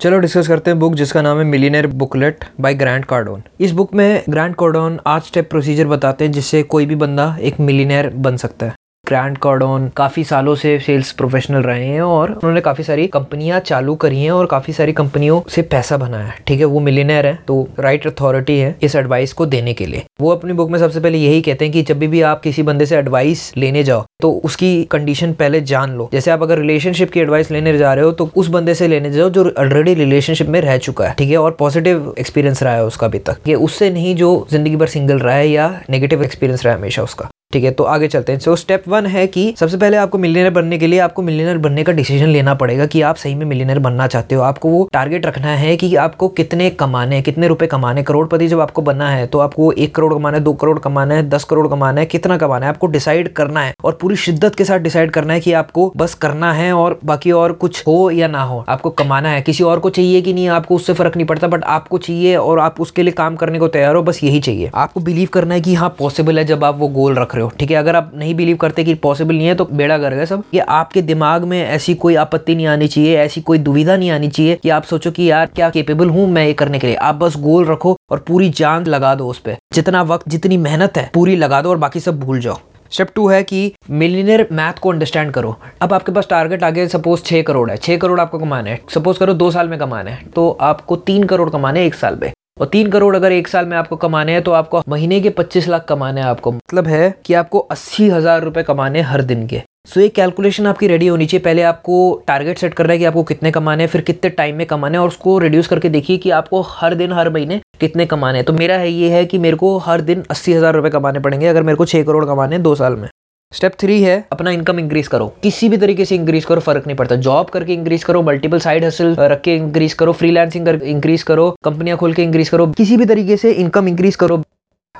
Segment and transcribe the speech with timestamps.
[0.00, 3.42] चलो डिस्कस करते हैं बुक जिसका नाम है millionaire booklet by Grant Cardone.
[3.60, 7.60] इस बुक में ग्रैंड कार्डोन आठ स्टेप प्रोसीजर बताते हैं जिससे कोई भी बंदा एक
[7.60, 8.74] मिलीनियर बन सकता है।
[9.10, 13.94] ग्रैंड कार्डोन काफ़ी सालों से सेल्स प्रोफेशनल रहे हैं और उन्होंने काफ़ी सारी कंपनियाँ चालू
[13.96, 16.64] करी हैं और काफ़ी सारी कंपनियों से पैसा बनाया है, ठीक है?
[16.66, 20.52] वो मिलीनियर है तो राइट अथॉरिटी है इस एडवाइस को देने के लिए। वो अपनी
[20.52, 23.52] बुक में सबसे पहले यही कहते हैं कि जब भी आप किसी बंदे से एडवाइस
[23.56, 27.76] लेने जाओ तो उसकी कंडीशन पहले जान लो। जैसे आप अगर रिलेशनशिप की एडवाइस लेने
[27.78, 31.06] जा रहे हो तो उस बंदे से लेने जाओ जो ऑलरेडी रिलेशनशिप में रह चुका
[31.06, 31.36] है, ठीक है?
[31.38, 35.18] और पॉजिटिव एक्सपीरियंस रहा है उसका अभी तक। ये उससे नहीं जो ज़िंदगी भर सिंगल
[35.18, 38.38] रहा है या नेगेटिव एक्सपीरियंस रहा है हमेशा उसका। ठीक है तो आगे चलते हैं।
[38.38, 41.82] सो स्टेप वन है कि सबसे पहले आपको मिलीनियर बनने के लिए आपको मिलीनियर बनने
[41.84, 45.26] का डिसीज़न लेना पड़ेगा कि आप सही में मिलीनियर बनना चाहते हो। आपको वो टारगेट
[45.26, 49.38] रखना है कि आपको कितने कमाने कितने रुपए कमाने करोड़पति जब आपको बनना है तो
[49.38, 52.66] आपको एक करोड़ कमाना है, दो करोड़ कमाना है, दस करोड़ कमाना है, कितना कमाना
[52.66, 55.92] है, आपको डिसाइड करना है। और पूरी शिद्दत के साथ डिसाइड करना है कि आपको
[55.96, 59.64] बस करना है और बाकी और कुछ हो या ना हो। आपको कमाना है, किसी
[59.64, 62.80] और को चाहिए कि नहीं, आपको उससे फ़र्क नहीं पड़ता बट आपको चाहिए और आप
[62.80, 65.74] उसके लिए काम करने को तैयार हो, बस यही चाहिए। आपको बिलीव करना है कि
[65.74, 67.76] हाँ पॉसिबल है जब आप वो गोल रख रहे हो, ठीक है?
[67.76, 70.60] अगर आप नहीं बिलीव करते कि पॉसिबल नहीं है तो बेड़ा कर गया सब। ये
[70.60, 74.56] आपके दिमाग में ऐसी कोई आपत्ति नहीं आनी चाहिए, ऐसी कोई दुविधा नहीं आनी चाहिए
[74.56, 77.36] कि आप सोचो कि यार, क्या केपेबल हूँ मैं ये करने के लिए। आप बस
[77.40, 81.36] गोल रखो और पूरी जान लगा दो उस पर जितना वक्त, जितनी मेहनत है, पूरी
[81.36, 82.58] लगा दो और बाकी सब भूल जाओ।
[82.92, 87.22] स्टेप टू है कि मिलीनियर मैथ को अंडरस्टैंड करो। अब आपके पास टारगेट आगे सपोज़
[87.22, 90.24] छह करोड़ है। छह करोड़ आपको कमाना है। सपोज़ करो दो साल में कमाना है।
[90.26, 93.76] तो आपको तीन करोड़ कमाने एक साल में। और तीन करोड़ अगर एक साल में
[93.76, 97.34] आपको कमाने हैं तो आपको महीने के पच्चीस लाख कमाने हैं आपको। मतलब है कि
[97.34, 101.26] आपको अस्सी हज़ार रुपए कमाने हर दिन के। सो so, एक कैलकुलेशन आपकी रेडी होनी
[101.26, 104.56] चाहिए। पहले आपको टारगेट सेट करना है कि आपको कितने कमाने हैं फिर कितने टाइम
[104.56, 108.06] में कमाने हैं और उसको रिड्यूस करके देखिए कि आपको हर दिन हर महीने कितने
[108.06, 110.90] कमाने हैं। तो मेरा है ये है कि मेरे को हर दिन अस्सी हज़ार रुपये
[110.90, 113.08] कमाने पड़ेंगे अगर मेरे को छः करोड़ कमाने हैं दो साल में।
[113.54, 116.96] स्टेप थ्री है, अपना इनकम इंक्रीज करो। किसी भी तरीके से इंक्रीज करो, फ़र्क नहीं
[116.96, 121.22] पड़ता। जॉब करके इंक्रीज करो मल्टीपल साइड हसल रख के इंक्रीज करो फ्रीलांसिंग कर इंक्रीज
[121.22, 124.42] करो, कंपनियाँ खोल के इंक्रीज करो, किसी भी तरीके से इनकम इंक्रीज करो।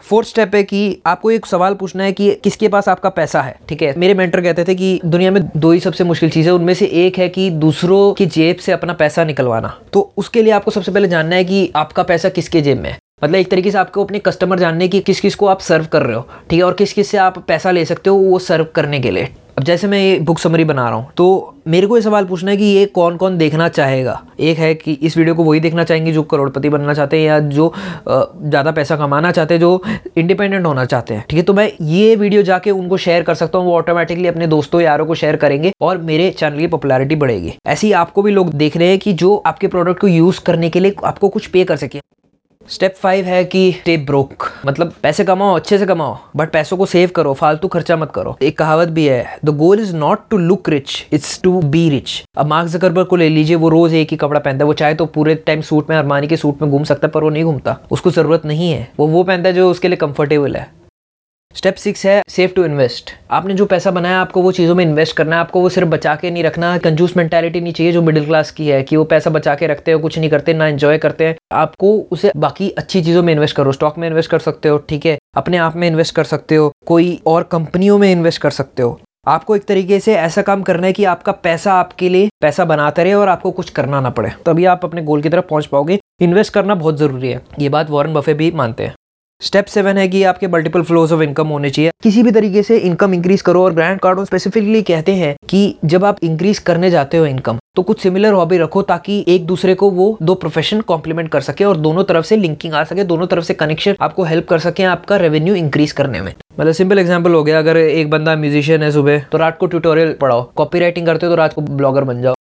[0.02, 3.54] फोर्थ स्टेप है कि आपको एक सवाल पूछना है कि किसके पास आपका पैसा है,
[3.68, 3.94] ठीक है?
[3.98, 6.86] मेरे मेंटर कहते थे कि दुनिया में दो ही सबसे मुश्किल चीज़ है, उनमें से
[6.86, 10.92] एक है कि दूसरों की जेब से अपना पैसा निकलवाना। तो उसके लिए आपको सबसे
[10.92, 14.04] पहले जानना है कि आपका पैसा किसके जेब में है। मतलब एक तरीके से आपको
[14.04, 16.64] अपने कस्टमर जानने की किस किस को आप सर्व कर रहे हो, ठीक है?
[16.64, 19.64] और किस किस से आप पैसा ले सकते हो वो सर्व करने के लिए। अब
[19.64, 22.56] जैसे मैं ये बुक समरी बना रहा हूँ तो मेरे को ये सवाल पूछना है
[22.56, 24.20] कि ये कौन कौन देखना चाहेगा?
[24.40, 27.38] एक है कि इस वीडियो को वही देखना चाहेंगे जो करोड़पति बनना चाहते हैं या
[27.40, 27.72] जो
[28.08, 29.82] ज़्यादा पैसा कमाना चाहते हैं, जो
[30.16, 31.42] इंडिपेंडेंट होना चाहते हैं, ठीक है?
[31.42, 35.06] तो मैं ये वीडियो जाके उनको शेयर कर सकता हूँ, वो ऑटोमेटिकली अपने दोस्तों, यारों
[35.06, 38.76] को शेयर करेंगे और मेरे चैनल की पॉपुलैरिटी बढ़ेगी। ऐसे ही आपको भी लोग देख
[38.76, 41.76] रहे हैं कि जो आपके प्रोडक्ट को यूज़ करने के लिए आपको कुछ पे कर
[41.76, 42.00] सके।
[42.70, 46.86] स्टेप फाइव है कि स्टे ब्रोक मतलब पैसे कमाओ, अच्छे से कमाओ बट पैसों को
[46.86, 48.36] सेव करो, फालतू खर्चा मत करो.
[48.42, 52.22] एक कहावत भी है the goal is not to look rich it's to be rich
[52.36, 54.94] अब मार्क जकरबर्ग को ले लीजिए, वो रोज एक ही कपड़ा पहनता है, वो चाहे
[54.94, 57.44] तो पूरे टाइम सूट में अरमानी के सूट में घूम सकता है, पर वो नहीं
[57.44, 57.76] घूमता.
[57.90, 58.88] उसको ज़रूरत नहीं है.
[58.98, 60.68] वो वो पहनता है जो उसके लिए कंफर्टेबल है.
[61.54, 65.16] स्टेप सिक्स है सेफ़ टू इन्वेस्ट आपने जो पैसा बनाया, आपको वो चीज़ों में इन्वेस्ट
[65.16, 68.24] करना है, आपको वो सिर्फ़ बचा के नहीं रखना कंजूस मेंटेलिटी नहीं चाहिए जो मिडिल
[68.24, 70.98] क्लास की है, कि वो पैसा बचा के रखते हो, कुछ नहीं करते, ना एंजॉय
[70.98, 74.68] करते हैं। आपको उसे बाकी अच्छी चीज़ों में इन्वेस्ट करो स्टॉक में इन्वेस्ट कर सकते
[74.68, 75.18] हो, ठीक है?
[75.36, 79.00] अपने आप में इन्वेस्ट कर सकते हो, कोई और कंपनियों में इन्वेस्ट कर सकते हो।
[79.28, 83.04] आपको एक तरीके से ऐसा काम करना है कि आपका पैसा आपके लिए पैसा बनाते
[83.04, 85.98] रहे और आपको कुछ करना ना पड़े। तभी आप अपने गोल की तरफ़ पहुँच पाओगे।
[86.20, 88.94] इन्वेस्ट करना बहुत ज़रूरी है। ये बात वॉरेन बफे भी मानते हैं।
[89.40, 92.76] स्टेप सेवन है कि आपके मल्टीपल फ्लोज ऑफ़ इनकम होने चाहिए। किसी भी तरीके से
[92.78, 97.16] इनकम इंक्रीज करो और ग्रैंड कार्ड स्पेसिफिकली कहते हैं कि जब आप इंक्रीज करने जाते
[97.16, 101.28] हो इनकम तो कुछ सिमिलर हॉबी रखो ताकि एक दूसरे को वो दो प्रोफेशन कॉम्प्लीमेंट
[101.28, 104.48] कर सके और दोनों तरफ़ से लिंकिंग आ सके, दोनों तरफ़ से कनेक्शन आपको हेल्प
[104.48, 108.36] कर सके आपका रेवेन्यू इंक्रीज करने में। मतलब सिंपल एग्जांपल हो गया, अगर एक बंदा
[108.36, 112.04] म्यूजिशियन है सुबह तो रात को ट्यूटोरियल पढ़ाओ कॉपी करते हो तो रात को ब्लॉगर
[112.04, 112.34] बन जाओ।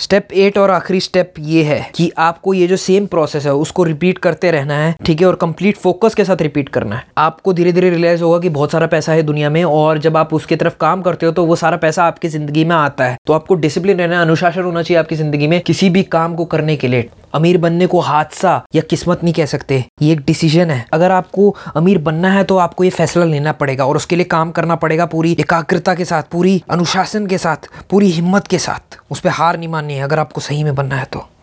[0.00, 3.84] स्टेप एट और आखिरी स्टेप ये है कि आपको ये जो सेम प्रोसेस है, उसको
[3.84, 5.26] रिपीट करते रहना है, ठीक है?
[5.26, 8.72] और कंप्लीट फोकस के साथ रिपीट करना है। आपको धीरे धीरे रियलाइज़ होगा कि बहुत
[8.72, 11.56] सारा पैसा है दुनिया में और जब आप उसके तरफ़ काम करते हो तो वो
[11.56, 15.16] सारा पैसा आपकी ज़िंदगी में आता है। तो आपको डिसिप्लिन रहना अनुशासन होना चाहिए आपकी
[15.16, 19.24] ज़िंदगी में किसी भी काम को करने के लिए। अमीर बनने को हादसा या किस्मत
[19.24, 22.90] नहीं कह सकते। ये एक डिसीज़न है। अगर आपको अमीर बनना है तो आपको ये
[22.90, 27.26] फैसला लेना पड़ेगा और उसके लिए काम करना पड़ेगा पूरी एकाग्रता के साथ, पूरी अनुशासन
[27.26, 30.64] के साथ, पूरी हिम्मत के साथ। उस पर हार नहीं माननी है अगर आपको सही
[30.64, 31.26] में बनना है तो।